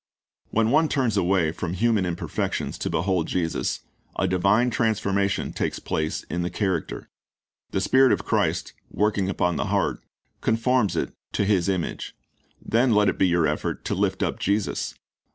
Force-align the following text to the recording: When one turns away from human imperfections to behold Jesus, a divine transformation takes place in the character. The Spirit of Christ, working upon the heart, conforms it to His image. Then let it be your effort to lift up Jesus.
When 0.49 0.71
one 0.71 0.89
turns 0.89 1.15
away 1.15 1.51
from 1.51 1.73
human 1.75 2.07
imperfections 2.07 2.79
to 2.79 2.89
behold 2.89 3.27
Jesus, 3.27 3.81
a 4.17 4.27
divine 4.27 4.71
transformation 4.71 5.53
takes 5.53 5.77
place 5.77 6.23
in 6.23 6.41
the 6.41 6.49
character. 6.49 7.07
The 7.69 7.81
Spirit 7.81 8.11
of 8.11 8.25
Christ, 8.25 8.73
working 8.89 9.29
upon 9.29 9.57
the 9.57 9.65
heart, 9.65 10.01
conforms 10.41 10.95
it 10.95 11.13
to 11.33 11.45
His 11.45 11.69
image. 11.69 12.15
Then 12.59 12.95
let 12.95 13.09
it 13.09 13.19
be 13.19 13.27
your 13.27 13.45
effort 13.45 13.85
to 13.85 13.93
lift 13.93 14.23
up 14.23 14.39
Jesus. 14.39 14.95